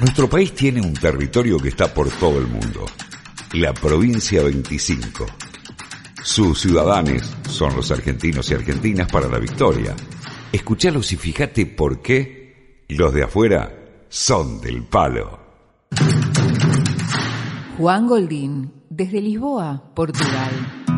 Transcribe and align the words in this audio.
Nuestro 0.00 0.28
país 0.28 0.52
tiene 0.54 0.80
un 0.80 0.92
territorio 0.92 1.58
que 1.58 1.68
está 1.68 1.92
por 1.92 2.10
todo 2.10 2.38
el 2.38 2.46
mundo, 2.46 2.84
la 3.54 3.72
provincia 3.72 4.42
25. 4.42 5.26
Sus 6.22 6.60
ciudadanos 6.60 7.22
son 7.48 7.74
los 7.74 7.90
argentinos 7.90 8.50
y 8.50 8.54
argentinas 8.54 9.10
para 9.10 9.28
la 9.28 9.38
victoria. 9.38 9.94
Escuchalos 10.52 11.12
y 11.12 11.16
fíjate 11.16 11.64
por 11.64 12.02
qué 12.02 12.84
los 12.88 13.14
de 13.14 13.24
afuera 13.24 13.72
son 14.08 14.60
del 14.60 14.82
palo. 14.84 15.38
Juan 17.78 18.06
Goldín, 18.06 18.72
desde 18.90 19.20
Lisboa, 19.20 19.94
Portugal. 19.94 20.95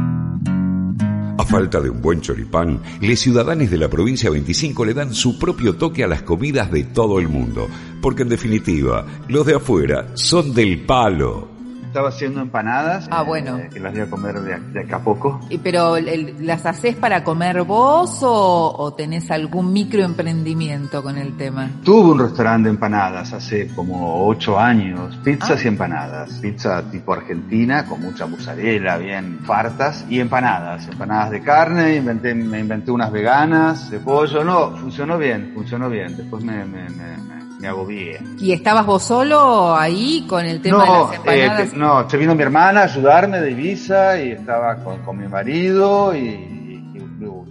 A 1.38 1.44
falta 1.44 1.80
de 1.80 1.88
un 1.88 2.02
buen 2.02 2.20
choripán, 2.20 2.80
los 3.00 3.20
ciudadanos 3.20 3.70
de 3.70 3.78
la 3.78 3.88
provincia 3.88 4.28
25 4.28 4.84
le 4.84 4.92
dan 4.92 5.14
su 5.14 5.38
propio 5.38 5.76
toque 5.76 6.02
a 6.02 6.08
las 6.08 6.22
comidas 6.22 6.72
de 6.72 6.82
todo 6.82 7.20
el 7.20 7.28
mundo, 7.28 7.68
porque 8.02 8.22
en 8.22 8.28
definitiva, 8.28 9.06
los 9.28 9.46
de 9.46 9.54
afuera 9.54 10.08
son 10.14 10.52
del 10.52 10.84
palo 10.84 11.57
estaba 11.98 12.10
haciendo 12.10 12.40
empanadas. 12.40 13.08
Ah, 13.10 13.22
bueno. 13.22 13.58
Eh, 13.58 13.70
que 13.72 13.80
las 13.80 13.92
voy 13.92 14.02
a 14.02 14.10
comer 14.10 14.40
de, 14.40 14.80
acá 14.80 14.96
a 14.96 15.00
poco. 15.00 15.40
¿Y 15.50 15.58
¿Pero 15.58 15.96
las 15.98 16.64
haces 16.64 16.94
para 16.94 17.24
comer 17.24 17.62
vos 17.64 18.20
o, 18.22 18.94
tenés 18.96 19.32
algún 19.32 19.72
microemprendimiento 19.72 21.02
con 21.02 21.18
el 21.18 21.36
tema? 21.36 21.68
Tuve 21.82 22.12
un 22.12 22.18
restaurante 22.20 22.68
de 22.68 22.74
empanadas 22.74 23.32
hace 23.32 23.66
como 23.74 24.28
ocho 24.28 24.60
años. 24.60 25.18
Pizzas 25.24 25.58
ah. 25.58 25.64
y 25.64 25.66
empanadas. 25.66 26.30
Pizza 26.34 26.88
tipo 26.88 27.12
argentina 27.12 27.84
con 27.84 28.00
mucha 28.00 28.26
mozzarella, 28.26 28.96
bien 28.96 29.40
fartas. 29.44 30.04
Y 30.08 30.20
empanadas. 30.20 30.86
Empanadas 30.86 31.30
de 31.30 31.42
carne. 31.42 31.96
Inventé, 31.96 32.32
me 32.32 32.60
inventé 32.60 32.92
unas 32.92 33.10
veganas 33.10 33.90
de 33.90 33.98
pollo. 33.98 34.44
No, 34.44 34.76
funcionó 34.76 35.18
bien, 35.18 35.50
funcionó 35.52 35.90
bien. 35.90 36.16
Después 36.16 36.44
me 36.44 36.64
me 37.58 37.68
agobié. 37.68 38.20
¿Y 38.38 38.52
estabas 38.52 38.86
vos 38.86 39.02
solo 39.02 39.76
ahí 39.76 40.24
con 40.28 40.44
el 40.44 40.60
tema 40.62 40.84
de 40.84 40.90
las 40.90 41.14
empanadas? 41.14 41.72
Eh, 41.72 41.76
no, 41.76 41.87
se 42.08 42.16
vino 42.16 42.34
mi 42.34 42.42
hermana 42.42 42.80
a 42.80 42.84
ayudarme 42.84 43.40
de 43.40 43.50
Ibiza 43.50 44.20
y 44.20 44.32
estaba 44.32 44.76
con, 44.76 44.98
con 45.02 45.16
mi 45.16 45.28
marido 45.28 46.14
y 46.14 46.57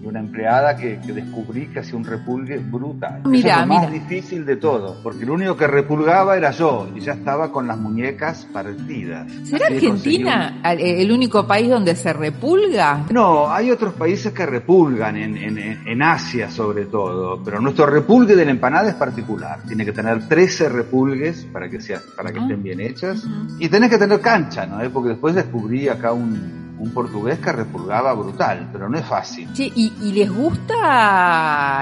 una 0.08 0.20
empleada 0.20 0.76
que, 0.76 0.98
descubrí 0.98 1.68
que 1.68 1.80
hacía 1.80 1.96
un 1.96 2.06
repulgue 2.06 2.58
brutal. 2.58 3.22
Mira, 3.26 3.62
es 3.62 3.68
lo 3.68 3.74
más 3.74 3.92
difícil 3.92 4.46
de 4.46 4.56
todo, 4.56 5.02
porque 5.04 5.26
lo 5.26 5.34
único 5.34 5.58
que 5.58 5.68
repulgaba 5.68 6.38
era 6.38 6.52
yo 6.52 6.88
y 6.96 7.00
ya 7.02 7.14
estaba 7.14 7.52
con 7.52 7.68
las 7.68 7.78
muñecas 7.78 8.48
partidas. 8.52 9.32
¿Será 9.44 9.68
Argentina 9.68 10.62
eh, 10.64 11.02
el 11.02 11.12
único 11.12 11.46
país 11.46 11.70
donde 11.70 11.96
se 11.96 12.14
repulga? 12.14 13.06
No, 13.12 13.52
hay 13.52 13.72
otros 13.72 13.94
países 13.94 14.34
que 14.34 14.46
repulgan, 14.46 15.18
en, 15.18 15.38
en, 15.38 16.02
Asia 16.02 16.50
sobre 16.50 16.86
todo, 16.86 17.42
pero 17.44 17.60
nuestro 17.60 17.88
repulgue 17.88 18.36
de 18.36 18.46
la 18.46 18.52
empanada 18.52 18.90
es 18.90 18.96
particular. 18.96 19.60
Tiene 19.68 19.84
que 19.84 19.92
tener 19.92 20.28
13 20.28 20.70
repulgues 20.70 21.46
para 21.52 21.70
que, 21.70 21.82
sea, 21.82 22.00
para 22.16 22.32
que 22.32 22.40
ah. 22.40 22.44
estén 22.44 22.64
bien 22.64 22.80
hechas 22.80 23.26
y 23.60 23.68
tenés 23.68 23.90
que 23.90 23.98
tener 23.98 24.22
cancha, 24.22 24.66
¿no? 24.66 24.78
Porque 24.92 25.10
después 25.10 25.36
descubrí 25.36 25.90
acá 25.90 26.14
un 26.14 26.67
un 26.80 26.92
portugués 26.92 27.39
que 27.39 27.52
repulgaba 27.52 28.14
brutal, 28.14 28.70
pero 28.72 28.89
no 28.89 28.97
es 28.97 29.06
fácil. 29.06 29.50
Sí, 29.53 29.72
¿y, 29.75 30.11
les 30.11 30.31
gusta 30.31 30.75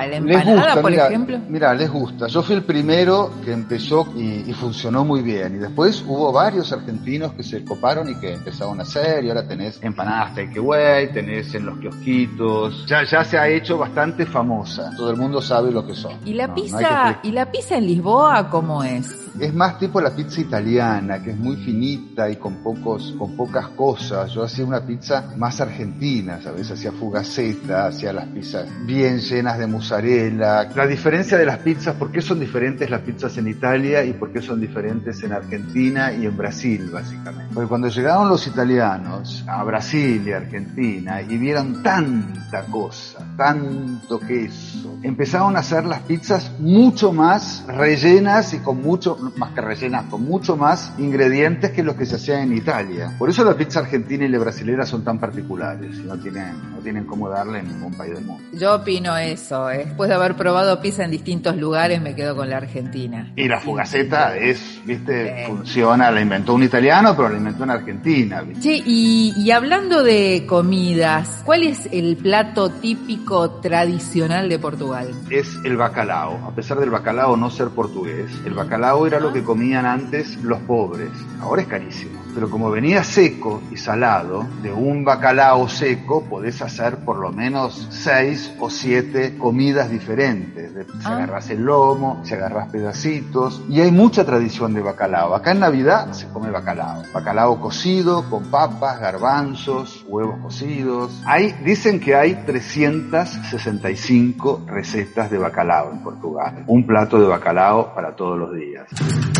la 0.07 0.15
empanada, 0.15 0.81
por 0.81 0.91
ejemplo? 0.91 1.39
Mira, 1.47 1.73
les 1.73 1.89
gusta. 1.89 2.27
Yo 2.27 2.41
fui 2.41 2.55
el 2.55 2.63
primero 2.63 3.31
que 3.43 3.51
empezó 3.51 4.07
y, 4.16 4.53
funcionó 4.53 5.03
muy 5.03 5.21
bien. 5.21 5.55
Y 5.55 5.57
después 5.57 6.03
hubo 6.07 6.31
varios 6.31 6.71
argentinos 6.71 7.33
que 7.33 7.43
se 7.43 7.63
coparon 7.66 8.09
y 8.09 8.16
que 8.16 8.33
empezaron 8.33 8.79
a 8.79 8.83
hacer. 8.83 9.25
Y 9.25 9.29
ahora 9.29 9.45
tenés 9.45 9.79
empanadas 9.83 10.35
takeaway, 10.35 11.11
tenés 11.11 11.53
en 11.55 11.66
los 11.66 11.77
kiosquitos. 11.79 12.85
Ya, 12.88 13.03
ya 13.03 13.23
se 13.23 13.38
ha 13.38 13.49
hecho 13.49 13.77
bastante 13.77 14.25
famosa. 14.25 14.91
Todo 14.95 15.11
el 15.11 15.17
mundo 15.17 15.41
sabe 15.41 15.71
lo 15.71 15.85
que 15.85 15.93
son. 15.93 16.13
¿Y 16.23 16.33
la 16.33 16.53
pizza, 16.53 17.19
¿y 17.21 17.31
la 17.31 17.51
pizza 17.51 17.77
en 17.77 17.85
Lisboa 17.85 18.49
cómo 18.49 18.83
es? 18.83 19.25
Es 19.39 19.53
más 19.53 19.77
tipo 19.77 19.99
la 19.99 20.16
pizza 20.16 20.39
italiana, 20.39 21.21
que 21.21 21.31
es 21.31 21.38
muy 21.38 21.57
finita 21.57 22.29
y 22.29 22.38
con 22.38 22.63
pocos, 22.63 23.13
con 23.17 23.35
pocas 23.35 23.67
cosas. 23.69 24.31
Yo 24.31 24.43
hacía 24.43 24.63
una 24.63 24.84
pizza 24.86 25.33
más 25.38 25.59
argentina, 25.61 26.40
¿sabes? 26.41 26.69
Hacía 26.72 26.91
fugaceta, 26.91 27.88
hacía 27.88 28.13
las 28.13 28.28
pizzas 28.28 28.68
bien 28.85 29.19
llenas 29.19 29.57
de 29.57 29.68
mozzarella. 29.68 30.69
La 30.75 30.88
diferencia 30.88 31.38
de 31.38 31.46
las 31.46 31.59
pizzas, 31.59 31.96
¿por 31.96 32.12
qué 32.12 32.22
son 32.22 32.40
diferentes 32.40 32.90
las 32.90 33.01
pizzas 33.01 33.38
en 33.38 33.47
Italia 33.47 34.03
y 34.03 34.13
por 34.13 34.31
qué 34.31 34.41
son 34.41 34.59
diferentes 34.59 35.22
en 35.23 35.34
Argentina 35.34 36.13
y 36.13 36.25
en 36.25 36.38
Brasil, 36.38 36.90
básicamente? 36.91 37.53
Porque 37.53 37.68
cuando 37.68 37.88
llegaron 37.88 38.29
los 38.29 38.46
italianos 38.47 39.44
a 39.47 39.63
Brasil 39.63 40.23
y 40.25 40.31
Argentina 40.31 41.22
y 41.22 41.38
vieron 41.38 41.81
tanta 41.81 42.63
cosa, 42.63 43.25
tanto 43.38 44.19
queso, 44.19 45.00
empezaron 45.03 45.56
a 45.56 45.59
hacer 45.59 45.85
las 45.85 46.02
pizzas 46.02 46.52
mucho 46.59 47.12
más 47.12 47.66
rellenas 47.67 48.53
y 48.53 48.59
con 48.59 48.81
mucho 48.81 49.17
más 49.38 49.52
que 49.52 49.62
rellenas, 49.62 50.06
con 50.06 50.23
mucho 50.23 50.56
más 50.57 50.94
ingredientes 50.97 51.72
que 51.72 51.84
los 51.84 51.96
que 51.96 52.06
se 52.06 52.16
hacían 52.16 52.41
en 52.41 52.57
Italia. 52.57 53.16
Por 53.17 53.29
eso 53.29 53.44
la 53.44 53.56
pizza 53.56 53.79
argentina 53.79 54.25
y 54.25 54.29
la 54.29 54.38
brasilera 54.75 54.86
son 54.86 55.03
tan 55.03 55.19
particulares 55.19 55.97
y 56.03 56.08
no 56.08 56.18
tienen, 56.18 56.56
tienen 56.85 57.06
cómo 57.06 57.28
darle 57.28 57.59
en 57.59 57.68
ningún 57.68 57.94
país 57.96 58.13
del 58.13 58.23
mundo. 58.23 58.44
Yo 58.53 58.75
opino 58.75 59.18
eso. 59.18 59.72
¿eh? 59.72 59.85
Después 59.85 60.07
de 60.07 60.16
haber 60.16 60.35
probado 60.35 60.79
pizza 60.79 61.03
en 61.03 61.09
distintos 61.09 61.57
lugares, 61.57 62.00
me 62.00 62.16
quedo 62.16 62.35
con 62.35 62.47
la 62.47 62.57
argentina. 62.57 63.34
Y 63.35 63.47
la 63.47 63.59
fugaceta 63.59 64.38
es, 64.38 64.79
viste, 64.85 65.46
funciona, 65.47 66.12
la 66.12 66.22
inventó 66.22 66.53
un 66.53 66.62
italiano, 66.62 67.16
pero 67.18 67.29
la 67.29 67.38
inventó 67.38 67.63
en 67.63 67.72
Argentina. 67.72 68.44
Sí, 68.59 68.84
y, 68.85 69.34
y 69.35 69.50
hablando 69.50 70.03
de 70.03 70.46
comidas, 70.47 71.41
¿cuál 71.44 71.63
es 71.63 71.90
el 71.91 72.18
plato 72.18 72.69
típico 72.69 73.50
tradicional 73.62 74.47
de 74.47 74.59
Portugal? 74.59 75.09
Es 75.31 75.57
el 75.66 75.78
bacalao. 75.78 76.47
A 76.47 76.52
pesar 76.52 76.79
del 76.79 76.91
bacalao 76.91 77.35
no 77.35 77.50
ser 77.50 77.69
portugués, 77.69 78.31
el 78.46 78.53
bacalao 78.53 79.07
era 79.07 79.19
lo 79.19 79.34
que 79.34 79.44
comían 79.44 79.88
antes 79.88 80.38
los 80.44 80.59
pobres. 80.59 81.09
Ahora 81.41 81.63
es 81.63 81.67
carísimo. 81.67 82.23
Pero 82.35 82.50
como 82.50 82.69
venía 82.69 83.02
seco 83.06 83.62
y 83.72 83.78
salado, 83.78 84.46
de 84.62 84.72
un 84.72 85.06
bacalao 85.06 85.69
seco 85.69 86.25
podés 86.25 86.62
hacer 86.62 86.75
por 87.06 87.18
lo 87.18 87.31
menos 87.31 87.88
seis 87.90 88.53
o 88.59 88.69
siete 88.69 89.38
comidas 89.38 89.90
diferentes. 89.90 90.72
Si 90.72 90.80
ah. 91.06 91.16
agarras 91.16 91.50
el 91.50 91.63
lomo, 91.63 92.19
si 92.24 92.34
agarras 92.34 92.68
pedacitos. 92.69 93.62
Y 93.69 93.80
hay 93.81 93.91
mucha 93.91 94.25
tradición 94.25 94.74
de 94.74 94.81
bacalao. 94.81 95.35
Acá 95.35 95.52
en 95.52 95.59
Navidad 95.62 96.12
se 96.12 96.28
come 96.28 96.52
bacalao. 96.52 97.03
Bacalao 97.14 97.62
cocido 97.62 98.30
con 98.30 98.52
papas, 98.52 99.00
garbanzos, 99.00 100.03
huevos 100.08 100.40
cocidos. 100.41 101.22
Hay, 101.25 101.53
dicen 101.64 102.00
que 102.00 102.16
hay 102.16 102.35
365 102.46 104.64
recetas 104.68 105.31
de 105.31 105.38
bacalao 105.38 105.91
en 105.91 106.03
Portugal. 106.03 106.64
Un 106.68 106.85
plato 106.85 107.18
de 107.19 107.28
bacalao 107.28 107.94
para 107.94 108.16
todos 108.16 108.38
los 108.38 108.53
días. 108.53 108.88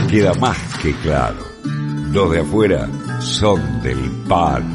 Queda 0.10 0.34
más 0.36 0.58
que 0.82 0.94
claro. 0.94 1.44
Los 2.12 2.32
de 2.32 2.40
afuera 2.40 2.88
son 3.20 3.82
del 3.82 4.10
palo. 4.28 4.75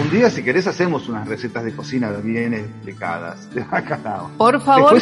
Un 0.00 0.10
día, 0.10 0.28
si 0.28 0.42
querés, 0.42 0.66
hacemos 0.66 1.08
unas 1.08 1.28
recetas 1.28 1.64
de 1.64 1.72
cocina 1.74 2.10
bien 2.10 2.52
explicadas 2.52 3.48
de 3.54 3.62
bacalao. 3.62 4.30
Por 4.36 4.60
favor, 4.60 5.00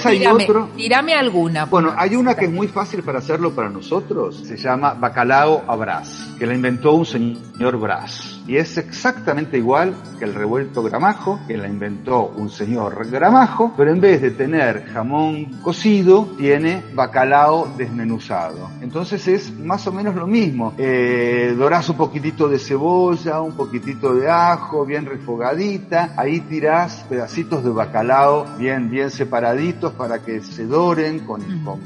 tírame, 0.76 1.14
alguna. 1.14 1.64
Bueno, 1.64 1.94
hay 1.96 2.14
una 2.14 2.34
que 2.34 2.44
es 2.44 2.52
muy 2.52 2.68
fácil 2.68 3.02
para 3.02 3.20
hacerlo 3.20 3.54
para 3.54 3.70
nosotros. 3.70 4.42
Se 4.46 4.56
llama 4.56 4.92
bacalao 4.92 5.64
a 5.66 5.76
brás, 5.76 6.34
que 6.38 6.46
la 6.46 6.54
inventó 6.54 6.92
un 6.92 7.06
señor 7.06 7.78
Brás 7.78 8.32
y 8.46 8.56
es 8.56 8.76
exactamente 8.76 9.56
igual 9.56 9.94
que 10.18 10.24
el 10.24 10.34
revuelto 10.34 10.82
gramajo, 10.82 11.40
que 11.46 11.56
la 11.56 11.68
inventó 11.68 12.32
un 12.36 12.50
señor 12.50 13.08
gramajo, 13.08 13.72
pero 13.76 13.92
en 13.92 14.00
vez 14.00 14.20
de 14.20 14.32
tener 14.32 14.86
jamón 14.92 15.60
cocido, 15.62 16.28
tiene 16.36 16.82
bacalao 16.94 17.72
desmenuzado. 17.76 18.70
Entonces 18.80 19.26
es 19.28 19.56
más 19.58 19.86
o 19.86 19.92
menos 19.92 20.14
lo 20.14 20.26
mismo. 20.26 20.74
Eh, 20.76 21.54
dorás 21.56 21.88
un 21.88 21.96
poquitito 21.96 22.48
de 22.48 22.58
cebolla, 22.58 23.40
un 23.40 23.52
poquitito 23.52 24.14
de 24.14 24.28
ajo, 24.28 24.81
bien 24.84 25.06
refogadita, 25.06 26.14
ahí 26.16 26.40
tirás 26.40 27.04
pedacitos 27.08 27.64
de 27.64 27.70
bacalao 27.70 28.46
bien, 28.58 28.90
bien 28.90 29.10
separaditos 29.10 29.92
para 29.92 30.22
que 30.22 30.40
se 30.40 30.66
doren 30.66 31.20
con, 31.20 31.42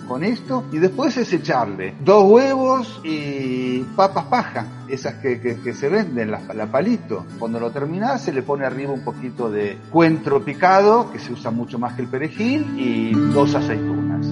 con, 0.08 0.24
esto, 0.24 0.64
y 0.72 0.78
después 0.78 1.16
es 1.16 1.32
echarle 1.32 1.94
dos 2.04 2.24
huevos 2.24 3.00
y 3.04 3.80
papas 3.96 4.24
paja, 4.26 4.66
esas 4.88 5.14
que, 5.14 5.40
que 5.40 5.74
se 5.74 5.88
venden, 5.88 6.30
las 6.30 6.46
la 6.54 6.66
palito. 6.66 7.26
Cuando 7.38 7.60
lo 7.60 7.70
terminás 7.70 8.22
se 8.22 8.32
le 8.32 8.42
pone 8.42 8.64
arriba 8.64 8.92
un 8.92 9.04
poquito 9.04 9.50
de 9.50 9.78
cuentro 9.90 10.44
picado, 10.44 11.12
que 11.12 11.18
se 11.18 11.32
usa 11.32 11.50
mucho 11.50 11.78
más 11.78 11.94
que 11.94 12.02
el 12.02 12.08
perejil, 12.08 12.66
y 12.78 13.12
dos 13.12 13.54
aceitunas. 13.54 14.26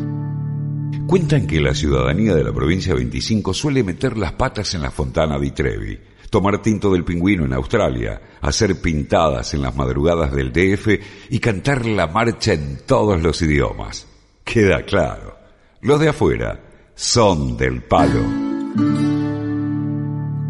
Cuentan 1.06 1.46
que 1.46 1.60
la 1.60 1.74
ciudadanía 1.74 2.34
de 2.34 2.42
la 2.42 2.52
provincia 2.52 2.94
25 2.94 3.52
suele 3.52 3.84
meter 3.84 4.16
las 4.16 4.32
patas 4.32 4.74
en 4.74 4.82
la 4.82 4.90
Fontana 4.90 5.38
di 5.38 5.50
Trevi, 5.50 5.98
tomar 6.34 6.60
tinto 6.60 6.92
del 6.92 7.04
pingüino 7.04 7.44
en 7.44 7.52
Australia, 7.52 8.20
hacer 8.40 8.80
pintadas 8.80 9.54
en 9.54 9.62
las 9.62 9.76
madrugadas 9.76 10.32
del 10.32 10.52
DF 10.52 10.88
y 11.30 11.38
cantar 11.38 11.86
la 11.86 12.08
marcha 12.08 12.54
en 12.54 12.80
todos 12.84 13.22
los 13.22 13.40
idiomas. 13.40 14.08
Queda 14.42 14.82
claro, 14.82 15.36
los 15.80 16.00
de 16.00 16.08
afuera 16.08 16.58
son 16.96 17.56
del 17.56 17.84
palo. 17.84 18.24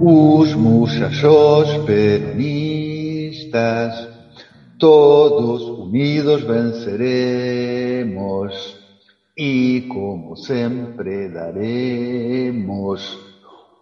Os 0.01 0.57
muchachos 0.57 1.69
peronistas, 1.85 4.09
todos 4.79 5.65
unidos 5.65 6.49
venceremos. 6.49 8.55
Y 9.37 9.87
como 9.89 10.37
siempre 10.37 11.29
daremos 11.29 13.19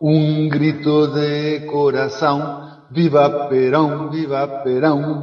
un 0.04 0.48
grito 0.48 1.06
de 1.06 1.64
corazón, 1.64 2.42
viva 2.90 3.48
Perón, 3.48 4.10
viva 4.10 4.64
Perón. 4.64 5.22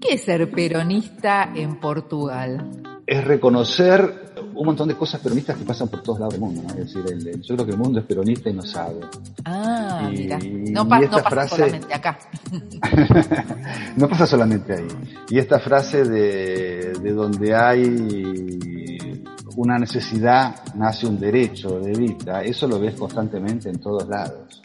¿Qué 0.00 0.14
es 0.14 0.22
ser 0.22 0.50
peronista 0.50 1.52
en 1.54 1.78
Portugal? 1.78 2.70
Es 3.06 3.24
reconocer 3.24 4.32
un 4.52 4.66
montón 4.66 4.88
de 4.88 4.96
cosas 4.96 5.20
peronistas 5.20 5.56
que 5.56 5.64
pasan 5.64 5.86
por 5.86 6.02
todos 6.02 6.18
lados 6.18 6.34
del 6.34 6.40
mundo. 6.40 6.62
Es 6.70 6.92
decir, 6.92 7.04
el, 7.08 7.40
yo 7.40 7.54
creo 7.54 7.66
que 7.66 7.72
el 7.72 7.78
mundo 7.78 8.00
es 8.00 8.04
peronista 8.04 8.50
y 8.50 8.54
no 8.54 8.62
sabe. 8.62 8.98
Ah, 9.44 10.10
mira. 10.10 10.40
No, 10.72 10.88
pasa 10.88 11.46
solamente 11.46 11.94
acá. 11.94 12.18
no 13.96 14.08
pasa 14.08 14.26
solamente 14.26 14.72
ahí. 14.72 14.88
Y 15.30 15.38
esta 15.38 15.60
frase 15.60 16.02
de, 16.02 16.94
de 17.00 17.12
donde 17.12 17.54
hay 17.54 18.58
una 19.58 19.76
necesidad 19.76 20.54
nace 20.76 21.04
un 21.04 21.18
derecho 21.18 21.80
de 21.80 21.90
vida, 21.92 22.42
eso 22.44 22.68
lo 22.68 22.78
ves 22.78 22.94
constantemente 22.94 23.68
en 23.68 23.80
todos 23.80 24.06
lados. 24.06 24.62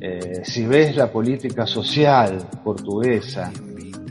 Eh, 0.00 0.42
si 0.42 0.66
ves 0.66 0.96
la 0.96 1.12
política 1.12 1.64
social 1.64 2.44
portuguesa 2.64 3.52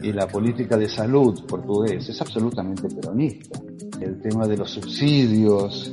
y 0.01 0.13
la 0.13 0.25
política 0.25 0.77
de 0.77 0.87
salud 0.87 1.45
portuguesa, 1.45 2.13
es 2.13 2.21
absolutamente 2.21 2.87
peronista 2.87 3.59
el 3.99 4.21
tema 4.21 4.47
de 4.47 4.55
los 4.55 4.71
subsidios. 4.71 5.91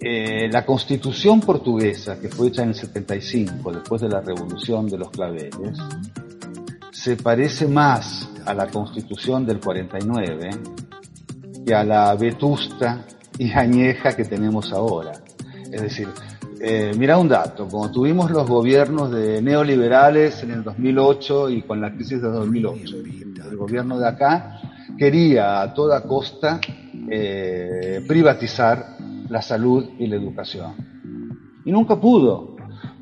Eh, 0.00 0.48
la 0.50 0.66
constitución 0.66 1.40
portuguesa, 1.40 2.18
que 2.18 2.28
fue 2.28 2.48
hecha 2.48 2.64
en 2.64 2.70
el 2.70 2.74
75, 2.74 3.70
después 3.70 4.02
de 4.02 4.08
la 4.08 4.20
revolución 4.20 4.88
de 4.88 4.98
los 4.98 5.10
claveles, 5.10 5.78
se 6.90 7.16
parece 7.16 7.68
más 7.68 8.28
a 8.44 8.52
la 8.52 8.66
constitución 8.66 9.46
del 9.46 9.60
49 9.60 10.50
que 11.64 11.72
a 11.72 11.84
la 11.84 12.14
vetusta 12.16 13.06
y 13.38 13.52
añeja 13.52 14.16
que 14.16 14.24
tenemos 14.24 14.72
ahora. 14.72 15.12
Es 15.70 15.82
decir, 15.82 16.08
eh, 16.60 16.92
mira 16.96 17.18
un 17.18 17.28
dato, 17.28 17.68
como 17.68 17.90
tuvimos 17.90 18.30
los 18.30 18.48
gobiernos 18.48 19.10
de 19.10 19.42
neoliberales 19.42 20.42
en 20.42 20.52
el 20.52 20.62
2008 20.62 21.50
y 21.50 21.62
con 21.62 21.80
la 21.80 21.92
crisis 21.92 22.22
de 22.22 22.28
2008, 22.28 22.96
el 23.50 23.56
gobierno 23.56 23.98
de 23.98 24.08
acá 24.08 24.60
quería 24.96 25.62
a 25.62 25.74
toda 25.74 26.02
costa 26.02 26.60
eh, 27.10 28.04
privatizar 28.06 28.96
la 29.28 29.42
salud 29.42 29.90
y 29.98 30.06
la 30.06 30.16
educación. 30.16 30.74
Y 31.64 31.72
nunca 31.72 32.00
pudo, 32.00 32.53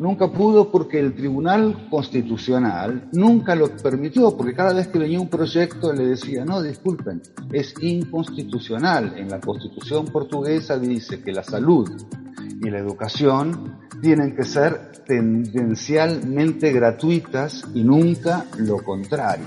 nunca 0.03 0.31
pudo 0.31 0.71
porque 0.71 0.99
el 0.99 1.15
Tribunal 1.15 1.89
Constitucional 1.89 3.09
nunca 3.13 3.55
lo 3.55 3.69
permitió, 3.77 4.37
porque 4.37 4.55
cada 4.55 4.75
vez 4.75 4.89
que 4.89 4.99
venía 4.99 5.21
un 5.21 5.29
proyecto 5.29 5.93
le 5.93 6.07
decía, 6.07 6.45
no, 6.45 6.61
disculpen, 6.61 7.23
es 7.53 7.75
inconstitucional. 7.81 9.15
En 9.17 9.29
la 9.29 9.41
Constitución 9.41 10.07
portuguesa 10.07 10.79
dice 10.79 11.23
que 11.23 11.33
la 11.33 11.43
salud 11.43 11.91
y 12.61 12.69
la 12.69 12.79
educación 12.79 13.79
tienen 14.01 14.35
que 14.35 14.45
ser 14.45 14.93
tendencialmente 15.07 16.73
gratuitas 16.73 17.65
y 17.75 17.85
nunca 17.85 18.47
lo 18.59 18.79
contrario. 18.79 19.47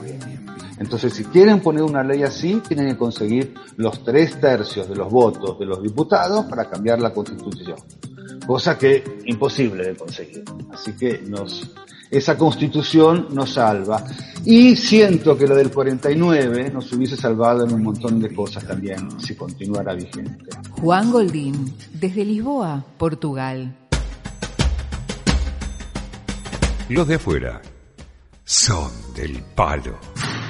Entonces, 0.77 1.13
si 1.13 1.23
quieren 1.25 1.61
poner 1.61 1.83
una 1.83 2.03
ley 2.03 2.23
así, 2.23 2.61
tienen 2.67 2.87
que 2.89 2.97
conseguir 2.97 3.53
los 3.77 4.03
tres 4.03 4.39
tercios 4.39 4.89
de 4.89 4.95
los 4.95 5.09
votos 5.09 5.57
de 5.59 5.65
los 5.65 5.81
diputados 5.81 6.45
para 6.45 6.69
cambiar 6.69 6.99
la 6.99 7.11
constitución. 7.13 7.77
Cosa 8.45 8.77
que 8.77 9.03
imposible 9.25 9.87
de 9.87 9.95
conseguir. 9.95 10.43
Así 10.71 10.93
que 10.93 11.21
nos, 11.25 11.71
esa 12.11 12.37
constitución 12.37 13.27
nos 13.31 13.53
salva. 13.53 14.03
Y 14.43 14.75
siento 14.75 15.37
que 15.37 15.47
lo 15.47 15.55
del 15.55 15.71
49 15.71 16.69
nos 16.71 16.91
hubiese 16.93 17.17
salvado 17.17 17.65
en 17.65 17.73
un 17.73 17.83
montón 17.83 18.19
de 18.19 18.33
cosas 18.33 18.65
también 18.65 19.19
si 19.19 19.35
continuara 19.35 19.93
vigente. 19.93 20.49
Juan 20.71 21.11
Goldín, 21.11 21.73
desde 21.93 22.23
Lisboa, 22.23 22.85
Portugal. 22.97 23.75
Los 26.89 27.07
de 27.07 27.15
afuera 27.15 27.61
son 28.43 28.91
del 29.15 29.41
palo. 29.55 29.97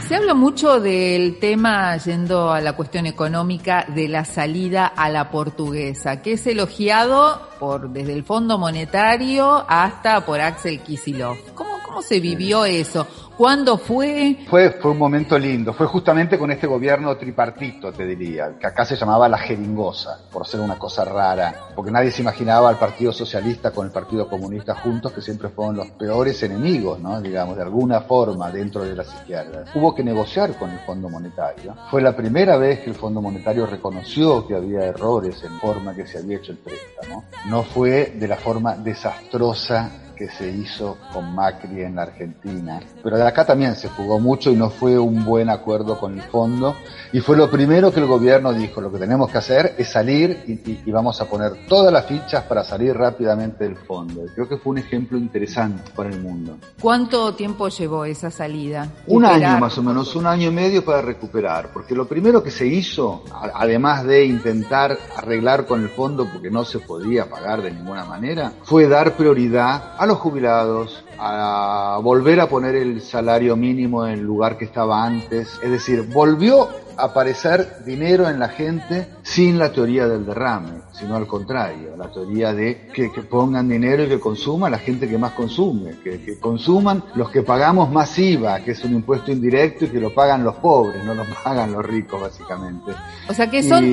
Se 0.08 0.14
habla 0.14 0.36
mucho 0.36 0.80
del 0.80 1.40
tema, 1.40 1.98
yendo 1.98 2.52
a 2.52 2.62
la 2.62 2.74
cuestión 2.74 3.08
económica, 3.08 3.88
de 3.90 4.08
la 4.08 4.24
salida 4.24 4.86
a 4.86 5.10
la 5.10 5.32
portuguesa, 5.32 6.22
que 6.22 6.34
es 6.34 6.46
elogiado 6.46 7.50
por 7.60 7.90
desde 7.90 8.14
el 8.14 8.24
Fondo 8.24 8.60
Monetario 8.60 9.66
hasta 9.68 10.24
por 10.24 10.42
Axel 10.42 10.82
Kicillof. 10.82 11.40
¿Cómo, 11.56 11.80
cómo 11.84 12.04
se 12.04 12.20
vivió 12.20 12.66
eso? 12.66 13.08
¿Cuándo 13.38 13.78
fue? 13.78 14.38
Fue, 14.48 14.72
fue 14.72 14.92
un 14.92 14.98
momento 14.98 15.38
lindo. 15.38 15.74
Fue 15.74 15.88
justamente 15.88 16.40
con 16.40 16.52
este 16.52 16.68
gobierno 16.68 17.18
tripartito, 17.18 17.92
te 17.92 18.06
diría, 18.06 18.58
que 18.58 18.66
acá 18.66 18.86
se 18.86 18.96
llamaba 18.96 19.28
la 19.28 19.38
jeringosa, 19.38 20.22
por 20.32 20.48
ser 20.48 20.62
una 20.62 20.80
cosa 20.80 21.04
rara, 21.04 21.54
porque 21.76 21.92
nadie 21.92 22.12
se 22.12 22.22
imaginaba 22.22 22.70
al 22.70 22.78
Partido 22.78 23.12
Socialista 23.12 23.72
con 23.72 23.88
el 23.88 23.92
Partido 23.92 24.30
Comunista 24.30 24.76
juntos, 24.76 25.12
que 25.12 25.22
siempre 25.22 25.50
fueron 25.50 25.76
los 25.76 25.92
peores 25.92 26.42
enemigos, 26.44 27.00
¿no? 27.02 27.20
Digamos, 27.22 27.58
de 27.58 27.64
alguna 27.64 28.02
forma 28.02 28.50
dentro 28.52 28.84
de 28.84 28.96
las 28.96 29.14
izquierdas. 29.14 29.70
Hubo 29.76 29.94
que 29.94 30.04
negociar 30.04 30.58
con 30.58 30.70
el 30.72 30.80
Fondo 30.80 31.10
Monetario. 31.10 31.76
Fue 31.92 32.02
la 32.02 32.16
primera 32.16 32.56
vez 32.56 32.80
que 32.80 32.90
el 32.92 32.96
Fondo 32.96 33.22
Monetario 33.22 33.66
reconoció 33.66 34.48
que 34.48 34.56
había 34.56 34.86
errores 34.86 35.44
en 35.44 35.60
forma 35.60 35.94
que 35.94 36.08
se 36.08 36.20
había 36.20 36.38
hecho 36.38 36.54
el 36.54 36.60
préstamo. 36.60 37.26
No 37.48 37.64
fue 37.64 38.14
de 38.16 38.28
la 38.30 38.38
forma 38.38 38.76
desastrosa 38.76 40.05
que 40.16 40.30
se 40.30 40.50
hizo 40.50 40.98
con 41.14 41.34
Macri 41.36 41.82
en 41.82 41.96
la 41.96 42.04
Argentina. 42.04 42.80
Pero 43.04 43.18
de 43.18 43.28
acá 43.28 43.46
también 43.46 43.76
se 43.76 43.90
jugó 43.90 44.20
mucho 44.20 44.52
y 44.52 44.56
no 44.56 44.70
fue 44.70 44.98
un 44.98 45.24
buen 45.26 45.50
acuerdo 45.50 46.00
con 46.00 46.14
el 46.14 46.24
fondo. 46.24 46.76
Y 47.12 47.20
fue 47.20 47.38
lo 47.38 47.50
primero 47.50 47.94
que 47.94 48.00
el 48.00 48.08
gobierno 48.08 48.54
dijo, 48.54 48.82
lo 48.82 48.92
que 48.92 48.98
tenemos 48.98 49.30
que 49.30 49.38
hacer 49.38 49.76
es 49.78 49.90
salir 49.90 50.44
y, 50.86 50.92
vamos 50.92 51.20
a 51.20 51.26
poner 51.26 51.68
todas 51.68 51.92
las 51.92 52.06
fichas 52.06 52.44
para 52.44 52.64
salir 52.64 52.96
rápidamente 52.96 53.66
del 53.66 53.76
fondo. 53.76 54.22
Creo 54.34 54.48
que 54.48 54.58
fue 54.58 54.72
un 54.72 54.78
ejemplo 54.78 55.18
interesante 55.18 55.92
para 55.96 56.10
el 56.10 56.22
mundo. 56.22 56.58
¿Cuánto 56.82 57.34
tiempo 57.34 57.68
llevó 57.68 58.06
esa 58.06 58.32
salida? 58.32 58.88
Un 59.08 59.26
año 59.26 59.60
más 59.60 59.78
o 59.78 59.84
menos, 59.84 60.16
un 60.16 60.26
año 60.26 60.50
y 60.50 60.52
medio 60.52 60.86
para 60.86 61.02
recuperar. 61.02 61.70
Porque 61.74 61.96
lo 61.96 62.08
primero 62.08 62.42
que 62.42 62.52
se 62.52 62.66
hizo, 62.66 63.24
además 63.54 64.06
de 64.06 64.26
intentar 64.26 64.98
arreglar 65.18 65.66
con 65.66 65.84
el 65.84 65.90
fondo 65.90 66.28
porque 66.32 66.50
no 66.50 66.64
se 66.64 66.80
podía 66.80 67.30
pagar 67.30 67.62
de 67.62 67.72
ninguna 67.72 68.06
manera, 68.06 68.54
fue 68.64 68.88
dar 68.88 69.16
prioridad 69.16 69.96
a 69.98 70.05
los 70.06 70.18
jubilados, 70.18 71.04
a 71.18 72.00
volver 72.04 72.40
a 72.40 72.48
poner 72.48 72.76
el 72.76 73.02
salario 73.02 73.56
mínimo 73.56 74.06
en 74.06 74.14
el 74.14 74.22
lugar 74.22 74.58
que 74.58 74.66
estaba 74.66 75.04
antes. 75.04 75.60
Es 75.64 75.72
decir, 75.72 76.04
volvió 76.14 76.70
aparecer 76.98 77.84
dinero 77.86 78.30
en 78.30 78.40
la 78.40 78.50
gente 78.50 79.08
sin 79.24 79.58
la 79.58 79.72
teoría 79.72 80.08
del 80.08 80.26
derrame, 80.26 80.82
sino 80.92 81.16
al 81.16 81.28
contrario, 81.28 81.96
la 81.98 82.12
teoría 82.12 82.54
de 82.54 82.88
que, 82.94 83.10
pongan 83.30 83.68
dinero 83.68 84.04
y 84.04 84.08
que 84.08 84.20
consuma 84.20 84.70
la 84.70 84.78
gente 84.78 85.08
que 85.08 85.18
más 85.18 85.32
consume, 85.34 85.98
que, 86.04 86.40
consuman 86.40 87.04
los 87.16 87.30
que 87.32 87.42
pagamos 87.42 87.92
más 87.92 88.18
IVA, 88.18 88.60
que 88.60 88.72
es 88.72 88.84
un 88.84 88.94
impuesto 88.94 89.32
indirecto 89.32 89.86
y 89.86 89.90
que 89.90 90.00
lo 90.00 90.14
pagan 90.14 90.44
los 90.44 90.56
pobres, 90.56 91.04
no 91.04 91.14
lo 91.14 91.24
pagan 91.44 91.72
los 91.72 91.86
ricos 91.86 92.22
básicamente. 92.22 92.92
O 93.28 93.34
sea 93.34 93.50
que 93.50 93.64
son 93.64 93.84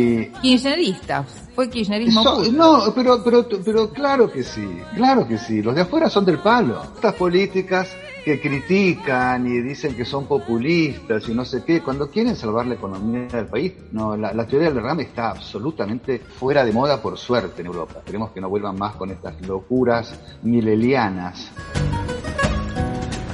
kirchneristas, 0.41 1.27
fue 1.55 1.71
kirchnerismo. 1.71 2.23
no, 2.53 2.93
pero, 2.95 3.23
pero, 3.25 3.47
pero 3.65 3.91
claro 3.91 4.31
que 4.31 4.43
sí, 4.43 4.67
claro 4.95 5.27
que 5.27 5.39
sí, 5.39 5.63
los 5.63 5.75
de 5.75 5.83
afuera 5.83 6.09
son 6.09 6.25
del 6.25 6.39
palo. 6.39 6.83
Estas 6.95 7.15
políticas 7.15 7.89
que 8.25 8.41
critican 8.41 9.47
y 9.47 9.61
dicen 9.61 9.95
que 9.97 10.05
son 10.05 10.27
populistas 10.27 11.29
y 11.29 11.35
no 11.35 11.45
sé 11.45 11.65
qué, 11.65 11.81
cuando 11.81 12.11
quieren 12.11 12.37
salvar 12.37 12.67
la 12.67 12.75
economía 12.75 13.27
del 13.27 13.47
país, 13.47 13.73
no, 13.93 14.17
la, 14.17 14.47
teoría 14.47 14.69
del 14.69 14.77
derrame 14.77 15.05
está 15.05 15.31
absolutamente 15.31 16.19
fuera 16.19 16.65
de 16.65 16.73
moda 16.73 17.03
por 17.03 17.19
suerte 17.19 17.63
en 17.63 17.67
Europa. 17.67 17.95
Esperemos 17.99 18.31
que 18.31 18.41
no 18.41 18.49
vuelvan 18.49 18.79
más 18.79 18.95
con 18.95 19.11
estas 19.11 19.41
locuras 19.47 20.39
milelianas. 20.43 21.51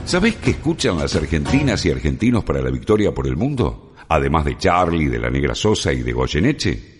¿Sabés 0.04 0.36
qué 0.36 0.52
escuchan 0.52 0.98
las 0.98 1.14
argentinas 1.16 1.84
y 1.84 1.90
argentinos 1.90 2.42
para 2.42 2.62
la 2.62 2.70
victoria 2.70 3.12
por 3.12 3.26
el 3.26 3.36
mundo? 3.36 3.92
Además 4.08 4.46
de 4.46 4.56
Charlie, 4.56 5.08
de 5.08 5.18
la 5.18 5.28
Negra 5.28 5.54
Sosa 5.54 5.92
y 5.92 6.02
de 6.02 6.12
Goyeneche. 6.12 6.98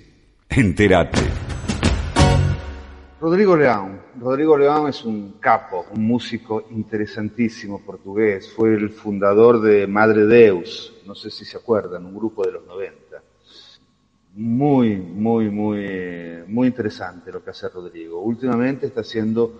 Entérate. 0.50 1.57
Rodrigo 3.20 3.56
León. 3.56 4.00
Rodrigo 4.20 4.56
León 4.56 4.88
es 4.88 5.04
un 5.04 5.38
capo, 5.40 5.86
un 5.92 6.06
músico 6.06 6.66
interesantísimo 6.70 7.80
portugués. 7.80 8.52
Fue 8.52 8.74
el 8.74 8.90
fundador 8.90 9.60
de 9.60 9.88
Madre 9.88 10.24
Deus, 10.24 10.94
no 11.04 11.16
sé 11.16 11.28
si 11.30 11.44
se 11.44 11.56
acuerdan, 11.56 12.06
un 12.06 12.14
grupo 12.14 12.44
de 12.44 12.52
los 12.52 12.66
90. 12.66 12.96
Muy, 14.34 14.96
muy, 14.98 15.50
muy, 15.50 16.44
muy 16.46 16.68
interesante 16.68 17.32
lo 17.32 17.42
que 17.42 17.50
hace 17.50 17.68
Rodrigo. 17.68 18.22
Últimamente 18.22 18.86
está 18.86 19.00
haciendo 19.00 19.52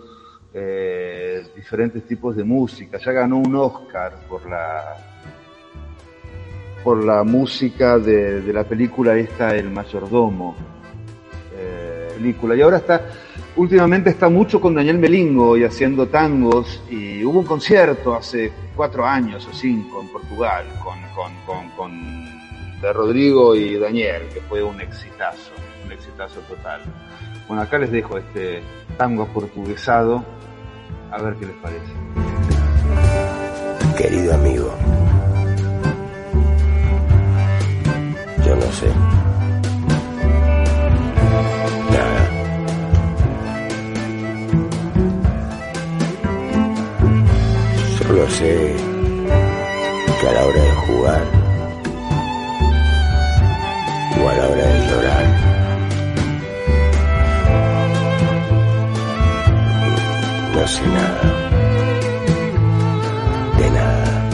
eh, 0.55 1.45
diferentes 1.57 2.05
tipos 2.07 2.37
de 2.37 2.45
música. 2.45 2.99
Ya 2.99 3.11
ganó 3.11 3.39
un 3.39 3.57
Oscar 3.57 4.15
por 4.29 4.49
la 4.49 4.97
por 6.85 7.05
la 7.05 7.25
música 7.25 7.99
de, 7.99 8.41
la 8.53 8.63
película 8.63 9.17
esta 9.17 9.57
El 9.57 9.69
Mayordomo. 9.69 10.55
Eh, 11.57 12.09
película. 12.15 12.55
Y 12.55 12.61
ahora 12.61 12.77
está 12.77 13.03
últimamente 13.59 14.11
está 14.11 14.29
mucho 14.29 14.61
con 14.61 14.75
Daniel 14.75 14.99
Melingo 14.99 15.57
y 15.57 15.65
haciendo 15.65 16.07
tangos 16.07 16.81
y 16.89 17.25
hubo 17.25 17.41
un 17.41 17.45
concierto 17.45 18.15
hace 18.15 18.53
cuatro 18.77 19.05
años 19.05 19.47
o 19.49 19.53
cinco 19.53 20.01
en 20.01 20.09
Portugal 20.09 20.65
con, 20.83 20.99
con, 21.45 21.69
con, 21.71 22.81
de 22.81 22.93
Rodrigo 22.93 23.57
y 23.57 23.77
Daniel, 23.77 24.23
que 24.33 24.41
fue 24.43 24.63
un 24.63 24.81
exitazo, 24.81 25.51
un 25.85 25.91
exitazo 25.91 26.41
total. 26.43 26.83
Bueno, 27.49 27.63
acá 27.63 27.79
les 27.79 27.91
dejo 27.91 28.17
este 28.17 28.63
tango 28.97 29.27
portuguesado, 29.27 30.25
a 31.11 31.21
ver 31.21 31.35
qué 31.35 31.47
les 31.47 31.57
parece. 31.57 31.93
Querido 33.97 34.35
amigo, 34.35 34.73
yo 38.47 38.55
no 38.55 38.73
sé. 38.73 39.28
Solo 48.19 48.31
sé 48.31 48.75
que 50.21 50.29
a 50.29 50.33
la 50.33 50.45
hora 50.45 50.61
de 50.61 50.73
jugar 50.75 51.23
o 54.21 54.29
a 54.29 54.35
la 54.35 54.49
hora 54.49 54.67
de 54.67 54.79
llorar, 54.89 55.25
no 60.53 60.67
sé 60.67 60.87
nada. 60.89 61.23
De 63.57 63.71
nada. 63.71 64.31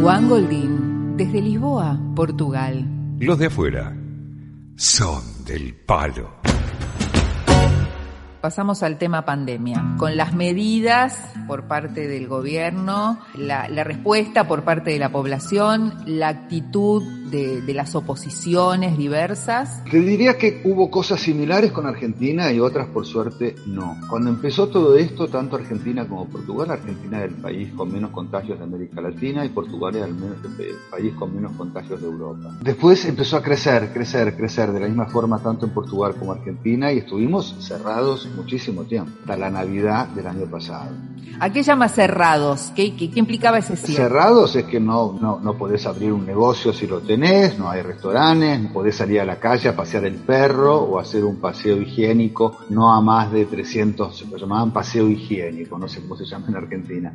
Juan 0.00 0.28
Goldín, 0.28 1.16
desde 1.16 1.40
Lisboa, 1.42 1.96
Portugal. 2.16 2.84
Los 3.20 3.38
de 3.38 3.46
afuera 3.46 3.96
son 4.74 5.22
del 5.44 5.76
palo. 5.76 6.28
Pasamos 8.46 8.84
al 8.84 8.96
tema 8.96 9.24
pandemia, 9.24 9.96
con 9.98 10.16
las 10.16 10.32
medidas 10.32 11.18
por 11.48 11.64
parte 11.64 12.06
del 12.06 12.28
gobierno, 12.28 13.18
la, 13.34 13.66
respuesta 13.66 14.46
por 14.46 14.62
parte 14.62 14.92
de 14.92 15.00
la 15.00 15.08
población, 15.08 15.92
la 16.06 16.28
actitud 16.28 17.02
de, 17.30 17.60
de, 17.60 17.74
las 17.74 17.94
oposiciones 17.94 18.96
diversas. 18.96 19.82
Te 19.90 20.00
diría 20.00 20.38
que 20.38 20.62
hubo 20.64 20.90
cosas 20.90 21.20
similares 21.20 21.72
con 21.72 21.86
Argentina 21.86 22.50
y 22.52 22.60
otras 22.60 22.88
por 22.88 23.06
suerte 23.06 23.54
no. 23.66 23.96
Cuando 24.08 24.30
empezó 24.30 24.68
todo 24.68 24.96
esto, 24.96 25.28
tanto 25.28 25.56
Argentina 25.56 26.06
como 26.06 26.26
Portugal, 26.28 26.70
Argentina 26.70 27.18
es 27.18 27.32
el 27.32 27.36
país 27.36 27.72
con 27.76 27.92
menos 27.92 28.10
contagios 28.10 28.58
de 28.58 28.64
América 28.64 29.00
Latina 29.00 29.44
y 29.44 29.48
Portugal 29.50 29.96
es 29.96 30.04
el, 30.04 30.14
menos, 30.14 30.38
el 30.58 30.76
país 30.90 31.14
con 31.14 31.34
menos 31.34 31.52
contagios 31.52 32.00
de 32.00 32.06
Europa. 32.06 32.56
Después 32.62 33.04
empezó 33.04 33.36
a 33.36 33.42
crecer, 33.42 33.92
crecer, 33.92 34.36
crecer 34.36 34.72
de 34.72 34.80
la 34.80 34.86
misma 34.86 35.06
forma 35.06 35.38
tanto 35.38 35.66
en 35.66 35.72
Portugal 35.72 36.14
como 36.18 36.32
Argentina 36.32 36.92
y 36.92 36.98
estuvimos 36.98 37.54
cerrados 37.60 38.28
muchísimo 38.36 38.84
tiempo, 38.84 39.10
hasta 39.20 39.36
la 39.36 39.50
Navidad 39.50 40.08
del 40.08 40.26
año 40.26 40.46
pasado. 40.46 40.90
¿A 41.38 41.50
qué 41.50 41.62
llama 41.62 41.88
cerrados? 41.88 42.72
¿Qué, 42.74 42.96
qué, 42.96 43.10
qué 43.10 43.18
implicaba 43.18 43.58
ese 43.58 43.76
cierre? 43.76 44.04
Cerrados 44.04 44.56
es 44.56 44.64
que 44.64 44.80
no, 44.80 45.18
no, 45.20 45.38
no 45.40 45.54
podés 45.58 45.86
abrir 45.86 46.12
un 46.12 46.24
negocio 46.24 46.72
si 46.72 46.86
lo 46.86 47.00
tenés, 47.00 47.15
no 47.16 47.70
hay 47.70 47.82
restaurantes, 47.82 48.60
no 48.60 48.72
podés 48.72 48.96
salir 48.96 49.20
a 49.20 49.24
la 49.24 49.36
calle 49.36 49.68
a 49.68 49.76
pasear 49.76 50.04
el 50.04 50.16
perro 50.16 50.76
o 50.76 50.98
hacer 50.98 51.24
un 51.24 51.36
paseo 51.36 51.80
higiénico, 51.80 52.58
no 52.70 52.92
a 52.92 53.00
más 53.00 53.32
de 53.32 53.46
300, 53.46 54.26
lo 54.30 54.36
llamaban 54.36 54.72
paseo 54.72 55.08
higiénico, 55.08 55.78
no 55.78 55.88
sé 55.88 56.02
cómo 56.02 56.16
se 56.16 56.24
llama 56.24 56.46
en 56.48 56.56
Argentina, 56.56 57.12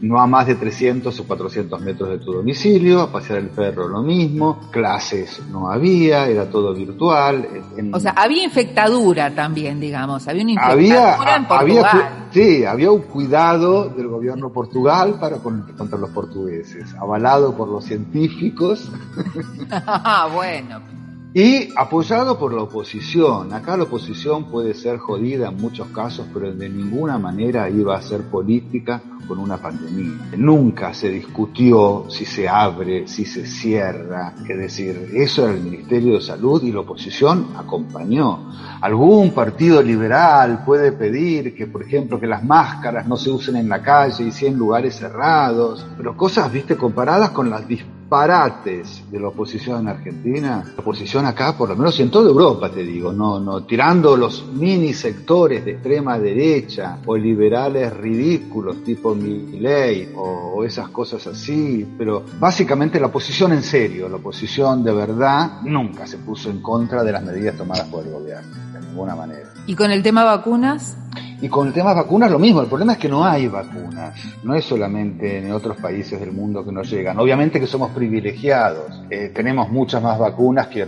no 0.00 0.20
a 0.20 0.26
más 0.26 0.46
de 0.46 0.56
300 0.56 1.18
o 1.18 1.24
400 1.24 1.80
metros 1.80 2.10
de 2.10 2.18
tu 2.18 2.32
domicilio, 2.32 3.02
a 3.02 3.12
pasear 3.12 3.38
el 3.38 3.48
perro 3.48 3.88
lo 3.88 4.02
mismo, 4.02 4.68
clases 4.70 5.42
no 5.50 5.70
había, 5.70 6.26
era 6.26 6.48
todo 6.48 6.74
virtual. 6.74 7.46
En, 7.76 7.94
o 7.94 8.00
sea, 8.00 8.12
había 8.12 8.44
infectadura 8.44 9.34
también, 9.34 9.80
digamos, 9.80 10.26
había 10.26 10.42
una 10.42 10.52
infectadura 10.52 11.16
había, 11.18 11.36
en 11.36 11.46
Portugal. 11.46 11.86
Había, 11.90 12.23
sí, 12.34 12.64
había 12.64 12.90
un 12.90 13.02
cuidado 13.02 13.88
del 13.88 14.08
gobierno 14.08 14.52
Portugal 14.52 15.18
para 15.20 15.38
contra 15.38 15.98
los 15.98 16.10
portugueses, 16.10 16.92
avalado 16.94 17.56
por 17.56 17.68
los 17.68 17.84
científicos. 17.84 18.90
ah, 19.70 20.28
bueno. 20.34 21.03
Y 21.36 21.70
apoyado 21.74 22.38
por 22.38 22.52
la 22.54 22.62
oposición. 22.62 23.52
Acá 23.52 23.76
la 23.76 23.82
oposición 23.82 24.44
puede 24.44 24.72
ser 24.72 24.98
jodida 24.98 25.48
en 25.48 25.56
muchos 25.56 25.88
casos, 25.88 26.28
pero 26.32 26.54
de 26.54 26.68
ninguna 26.68 27.18
manera 27.18 27.68
iba 27.68 27.96
a 27.96 28.02
ser 28.02 28.22
política 28.30 29.02
con 29.26 29.40
una 29.40 29.56
pandemia. 29.56 30.28
Nunca 30.36 30.94
se 30.94 31.08
discutió 31.08 32.04
si 32.08 32.24
se 32.24 32.48
abre, 32.48 33.08
si 33.08 33.24
se 33.24 33.46
cierra. 33.46 34.32
Es 34.48 34.56
decir, 34.56 35.10
eso 35.12 35.42
era 35.42 35.54
el 35.54 35.60
Ministerio 35.60 36.14
de 36.14 36.20
Salud 36.20 36.62
y 36.62 36.70
la 36.70 36.80
oposición 36.80 37.48
acompañó. 37.56 38.52
Algún 38.80 39.32
partido 39.32 39.82
liberal 39.82 40.62
puede 40.64 40.92
pedir 40.92 41.56
que, 41.56 41.66
por 41.66 41.82
ejemplo, 41.82 42.20
que 42.20 42.28
las 42.28 42.44
máscaras 42.44 43.08
no 43.08 43.16
se 43.16 43.30
usen 43.30 43.56
en 43.56 43.68
la 43.68 43.82
calle 43.82 44.22
y 44.22 44.30
sí 44.30 44.46
en 44.46 44.56
lugares 44.56 44.94
cerrados, 44.94 45.84
pero 45.96 46.16
cosas, 46.16 46.52
viste, 46.52 46.76
comparadas 46.76 47.30
con 47.30 47.50
las 47.50 47.66
disparates 48.14 49.02
de 49.10 49.18
la 49.18 49.28
oposición 49.28 49.80
en 49.80 49.88
Argentina, 49.88 50.64
la 50.64 50.80
oposición 50.80 51.26
acá, 51.26 51.56
por 51.58 51.68
lo 51.68 51.76
menos 51.76 51.98
en 51.98 52.12
toda 52.12 52.28
Europa, 52.28 52.70
te 52.70 52.84
digo, 52.84 53.12
no, 53.12 53.40
no, 53.40 53.64
tirando 53.64 54.16
los 54.16 54.46
mini 54.52 54.92
sectores 54.92 55.64
de 55.64 55.72
extrema 55.72 56.16
derecha 56.16 56.98
o 57.06 57.16
liberales 57.16 57.92
ridículos 57.96 58.84
tipo 58.84 59.16
Milley 59.16 60.12
o, 60.14 60.54
o 60.54 60.64
esas 60.64 60.90
cosas 60.90 61.26
así, 61.26 61.84
pero 61.98 62.24
básicamente 62.38 63.00
la 63.00 63.08
oposición 63.08 63.52
en 63.52 63.64
serio, 63.64 64.08
la 64.08 64.16
oposición 64.16 64.84
de 64.84 64.92
verdad, 64.92 65.62
nunca 65.62 66.06
se 66.06 66.18
puso 66.18 66.50
en 66.50 66.62
contra 66.62 67.02
de 67.02 67.10
las 67.10 67.24
medidas 67.24 67.56
tomadas 67.56 67.88
por 67.88 68.04
el 68.04 68.12
gobierno, 68.12 68.48
de 68.72 68.80
ninguna 68.80 69.16
manera. 69.16 69.50
¿Y 69.66 69.74
con 69.74 69.90
el 69.90 70.04
tema 70.04 70.22
vacunas? 70.22 70.96
Y 71.44 71.48
con 71.50 71.66
el 71.66 71.74
tema 71.74 71.92
vacunas 71.92 72.30
lo 72.30 72.38
mismo, 72.38 72.62
el 72.62 72.68
problema 72.68 72.94
es 72.94 72.98
que 72.98 73.08
no 73.10 73.22
hay 73.22 73.48
vacunas, 73.48 74.18
no 74.44 74.54
es 74.54 74.64
solamente 74.64 75.40
en 75.40 75.52
otros 75.52 75.76
países 75.76 76.18
del 76.18 76.32
mundo 76.32 76.64
que 76.64 76.72
nos 76.72 76.90
llegan, 76.90 77.18
obviamente 77.18 77.60
que 77.60 77.66
somos 77.66 77.90
privilegiados, 77.90 79.02
eh, 79.10 79.28
tenemos 79.28 79.68
muchas 79.68 80.02
más 80.02 80.18
vacunas 80.18 80.68
que, 80.68 80.86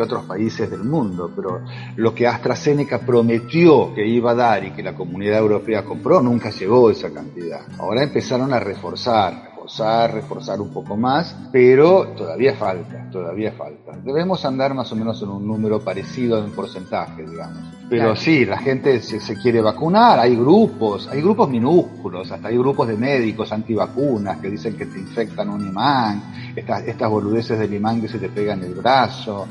otros 0.00 0.24
países 0.24 0.70
del 0.70 0.84
mundo, 0.84 1.30
pero 1.36 1.60
lo 1.96 2.14
que 2.14 2.26
AstraZeneca 2.26 3.00
prometió 3.00 3.92
que 3.92 4.06
iba 4.06 4.30
a 4.30 4.34
dar 4.34 4.64
y 4.64 4.70
que 4.70 4.82
la 4.82 4.94
comunidad 4.94 5.40
europea 5.40 5.84
compró, 5.84 6.22
nunca 6.22 6.48
llegó 6.48 6.90
esa 6.90 7.12
cantidad. 7.12 7.60
Ahora 7.78 8.02
empezaron 8.02 8.50
a 8.54 8.60
reforzar, 8.60 9.50
reforzar, 9.50 10.14
reforzar 10.14 10.58
un 10.62 10.72
poco 10.72 10.96
más, 10.96 11.36
pero 11.52 12.14
todavía 12.16 12.54
falta, 12.54 13.10
todavía 13.10 13.52
falta. 13.52 13.92
Debemos 14.02 14.42
andar 14.46 14.72
más 14.72 14.90
o 14.90 14.96
menos 14.96 15.20
en 15.20 15.28
un 15.28 15.46
número 15.46 15.80
parecido 15.80 16.42
en 16.42 16.50
porcentaje, 16.52 17.26
digamos. 17.26 17.81
Pero 17.92 18.04
claro. 18.04 18.16
sí, 18.16 18.46
la 18.46 18.56
gente 18.56 19.02
se, 19.02 19.20
se, 19.20 19.36
quiere 19.36 19.60
vacunar, 19.60 20.18
hay 20.18 20.34
grupos, 20.34 21.06
hay 21.08 21.20
grupos 21.20 21.50
minúsculos, 21.50 22.32
hasta 22.32 22.48
hay 22.48 22.56
grupos 22.56 22.88
de 22.88 22.96
médicos 22.96 23.52
antivacunas 23.52 24.38
que 24.38 24.48
dicen 24.48 24.78
que 24.78 24.86
te 24.86 24.98
infectan 24.98 25.50
un 25.50 25.60
imán, 25.60 26.22
estas, 26.56 26.84
estas 26.86 27.10
boludeces 27.10 27.58
del 27.58 27.74
imán 27.74 28.00
que 28.00 28.08
se 28.08 28.18
te 28.18 28.30
pegan 28.30 28.60
en 28.60 28.68
el 28.68 28.74
brazo. 28.76 29.46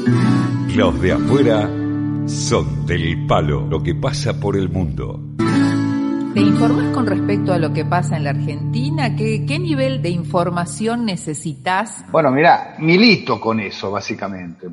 Los 0.75 1.00
de 1.00 1.12
afuera 1.12 1.69
son 2.25 2.83
del 2.88 3.27
palo, 3.27 3.67
lo 3.67 3.83
que 3.83 3.93
pasa 3.93 4.33
por 4.33 4.57
el 4.57 4.69
mundo. 4.69 5.19
¿Te 6.41 6.48
informas 6.48 6.91
con 6.91 7.05
respecto 7.05 7.53
a 7.53 7.60
lo 7.60 7.71
que 7.71 7.86
pasa 7.86 8.17
en 8.17 8.24
la 8.24 8.31
Argentina? 8.31 9.15
¿Qué, 9.15 9.60
nivel 9.60 10.01
de 10.01 10.10
información 10.10 11.05
necesitas? 11.05 12.03
Bueno, 12.12 12.31
mira, 12.31 12.77
milito 12.79 13.39
con 13.39 13.60
eso, 13.60 13.91
básicamente. 13.91 14.67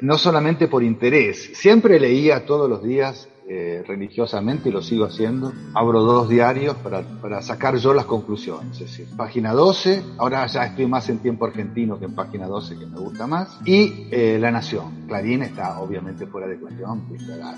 No 0.00 0.16
solamente 0.16 0.66
por 0.66 0.82
interés. 0.82 1.50
Siempre 1.52 2.00
leía 2.00 2.46
todos 2.46 2.70
los 2.70 2.82
días 2.82 3.28
eh, 3.46 3.84
religiosamente 3.86 4.70
y 4.70 4.72
lo 4.72 4.80
sigo 4.80 5.04
haciendo. 5.04 5.52
Abro 5.74 6.00
dos 6.00 6.30
diarios 6.30 6.76
para, 6.76 7.02
para, 7.02 7.42
sacar 7.42 7.76
yo 7.76 7.92
las 7.92 8.06
conclusiones. 8.06 8.80
Es 8.80 8.90
decir, 8.90 9.06
página 9.14 9.52
12, 9.52 10.02
ahora 10.16 10.46
ya 10.46 10.64
estoy 10.64 10.86
más 10.86 11.06
en 11.10 11.18
tiempo 11.18 11.44
argentino 11.44 11.98
que 11.98 12.06
en 12.06 12.14
página 12.14 12.46
12, 12.46 12.78
que 12.78 12.86
me 12.86 12.98
gusta 12.98 13.26
más. 13.26 13.60
Y 13.66 14.06
eh, 14.10 14.38
La 14.40 14.50
Nación. 14.50 15.04
Clarín 15.06 15.42
está 15.42 15.80
obviamente 15.80 16.26
fuera 16.26 16.46
de 16.46 16.58
cuestión. 16.58 17.04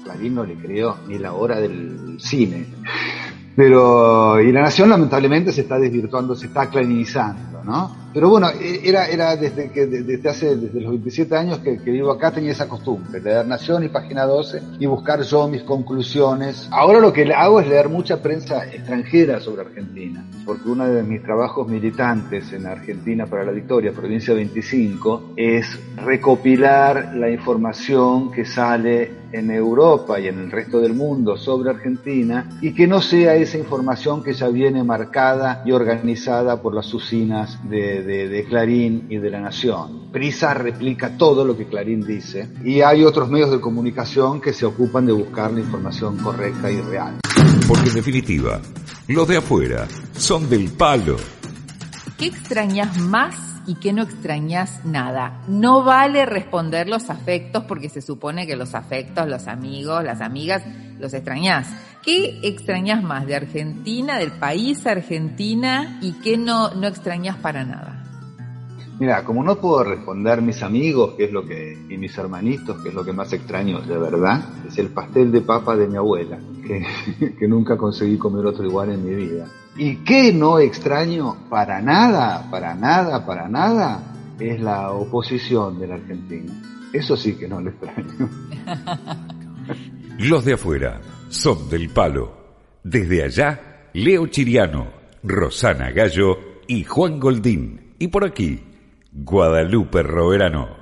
Clarín 0.03 0.35
no 0.35 0.45
le 0.45 0.57
creo 0.57 0.97
ni 1.07 1.17
la 1.17 1.35
hora 1.35 1.61
del 1.61 2.17
cine. 2.19 2.67
Pero, 3.55 4.41
y 4.41 4.51
la 4.51 4.63
nación 4.63 4.89
lamentablemente 4.89 5.53
se 5.53 5.63
está 5.63 5.79
desvirtuando, 5.79 6.35
se 6.35 6.47
está 6.47 6.69
clarinizando, 6.69 7.62
¿no? 7.65 8.03
Pero 8.13 8.29
bueno, 8.29 8.49
era, 8.61 9.07
era 9.07 9.37
desde 9.37 9.71
que, 9.71 9.87
desde 9.87 10.29
hace, 10.29 10.57
desde 10.57 10.81
los 10.81 10.91
27 10.91 11.35
años 11.35 11.59
que, 11.61 11.79
que, 11.79 11.91
vivo 11.91 12.11
acá 12.11 12.31
tenía 12.31 12.53
esa 12.53 12.69
costumbre, 12.69 13.21
leer 13.21 13.47
Nación 13.47 13.85
y 13.85 13.89
Página 13.89 14.27
12 14.27 14.63
y 14.79 14.87
buscar 14.87 15.23
yo 15.23 15.49
mis 15.49 15.63
conclusiones. 15.63 16.69
Ahora 16.71 17.01
lo 17.01 17.13
que 17.13 17.33
hago 17.33 17.61
es 17.61 17.69
leer 17.69 17.89
mucha 17.89 18.21
prensa 18.21 18.67
extranjera 18.67 19.41
sobre 19.41 19.63
Argentina, 19.63 20.25
porque 20.45 20.69
uno 20.69 20.87
de 20.87 21.03
mis 21.03 21.23
trabajos 21.23 21.67
militantes 21.69 22.53
en 22.53 22.67
Argentina 22.67 23.27
para 23.27 23.45
la 23.45 23.53
Victoria, 23.53 23.93
provincia 23.93 24.35
25, 24.35 25.33
es 25.37 25.79
recopilar 25.97 27.15
la 27.15 27.31
información 27.31 28.31
que 28.31 28.45
sale 28.45 29.23
en 29.33 29.51
Europa 29.51 30.21
y 30.21 30.29
en 30.29 30.39
el 30.39 30.51
resto 30.51 30.81
del 30.81 30.95
mundo 30.95 31.37
sobre 31.37 31.71
Argentina 31.71 32.51
y 32.61 32.75
que 32.75 32.87
no 32.87 33.01
sea 33.01 33.35
esa 33.35 33.59
información 33.59 34.23
que 34.23 34.35
ya 34.35 34.49
viene 34.49 34.85
marcada 34.85 35.63
y 35.65 35.73
organizada 35.73 36.61
por 36.61 36.75
las 36.75 36.93
usinas 36.93 37.52
de, 37.65 38.03
de, 38.03 38.29
de, 38.29 38.45
Clarín 38.45 39.07
y 39.09 39.17
de 39.19 39.31
La 39.31 39.41
Nación. 39.41 40.11
Prisa 40.13 40.55
replica 40.55 41.17
todo 41.17 41.45
lo 41.45 41.57
que 41.57 41.67
Clarín 41.67 42.07
dice 42.07 42.49
y 42.65 42.81
hay 42.81 43.05
otros 43.05 43.29
medios 43.29 43.51
de 43.51 43.61
comunicación 43.61 44.41
que 44.41 44.53
se 44.53 44.67
ocupan 44.67 45.07
de 45.07 45.13
buscar 45.13 45.53
la 45.53 45.61
información 45.61 46.19
correcta 46.19 46.71
y 46.71 46.81
real. 46.81 47.19
Porque 47.69 47.89
en 47.89 47.95
definitiva, 47.95 48.61
los 49.09 49.29
de 49.29 49.37
afuera 49.39 49.87
son 50.17 50.49
del 50.49 50.71
palo. 50.71 51.17
¿Qué 52.19 52.27
extrañas 52.27 52.99
más 52.99 53.53
y 53.67 53.77
que 53.77 53.93
no 53.93 54.03
extrañas 54.03 54.85
nada. 54.85 55.41
No 55.47 55.85
vale 55.85 56.27
responder 56.27 56.89
los 56.89 57.11
afectos 57.11 57.65
porque 57.65 57.89
se 57.89 58.03
supone 58.03 58.47
que 58.47 58.57
los 58.57 58.75
afectos, 58.75 59.29
los 59.29 59.47
amigos, 59.47 60.03
las 60.05 60.21
amigas, 60.21 60.63
los 61.03 61.13
extrañas. 61.13 61.69
¿Qué 62.03 62.39
extrañas 62.43 63.03
más 63.03 63.27
de 63.27 63.35
Argentina, 63.35 64.19
del 64.19 64.33
país 64.33 64.87
Argentina 64.87 65.99
y 66.01 66.13
qué 66.23 66.39
no, 66.39 66.75
no 66.75 66.87
extrañas 66.87 67.37
para 67.37 67.65
nada? 67.65 67.99
Mira, 68.99 69.25
como 69.25 69.43
no 69.43 69.57
puedo 69.57 69.83
responder 69.83 70.41
mis 70.43 70.63
amigos, 70.63 71.15
que 71.17 71.25
es 71.25 71.33
lo 71.33 71.45
que, 71.45 71.77
y 71.89 71.99
mis 71.99 72.17
hermanitos, 72.17 72.81
que 72.83 72.91
es 72.91 72.95
lo 72.95 73.05
que 73.05 73.13
más 73.13 73.33
extraño 73.33 73.81
de 73.81 73.99
verdad, 73.99 74.45
es 74.67 74.79
el 74.79 74.91
pastel 74.91 75.33
de 75.33 75.41
papa 75.41 75.75
de 75.75 75.89
mi 75.89 75.97
abuela, 75.97 76.39
que, 76.65 77.35
que 77.39 77.49
nunca 77.49 77.77
conseguí 77.77 78.17
comer 78.17 78.47
otro 78.47 78.65
igual 78.65 78.91
en 78.91 79.05
mi 79.05 79.15
vida. 79.15 79.47
¿Y 79.77 79.97
qué 80.05 80.33
no 80.33 80.61
extraño 80.61 81.37
para 81.51 81.81
nada, 81.83 82.49
para 82.51 82.75
nada, 82.75 83.27
para 83.27 83.49
nada? 83.49 84.15
Es 84.39 84.61
la 84.61 84.93
oposición 84.93 85.81
de 85.81 85.87
la 85.89 85.95
Argentina. 85.95 86.53
Eso 86.93 87.17
sí 87.17 87.35
que 87.35 87.49
no 87.49 87.61
lo 87.61 87.71
extraño. 87.71 88.29
Los 90.19 90.45
de 90.45 90.55
afuera 90.55 91.01
son 91.29 91.69
del 91.69 91.89
palo. 91.91 92.59
Desde 92.85 93.25
allá, 93.25 93.89
Leo 93.95 94.27
Chiriano, 94.27 94.93
Rosana 95.23 95.91
Gallo 95.91 96.39
y 96.67 96.85
Juan 96.85 97.19
Goldín. 97.19 97.95
Y 97.99 98.09
por 98.09 98.25
aquí, 98.25 98.63
Guadalupe 99.13 100.03
Roverano. 100.03 100.77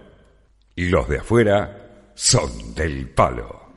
Los 0.76 1.08
de 1.08 1.18
afuera 1.18 2.12
son 2.14 2.74
del 2.74 3.08
palo. 3.10 3.72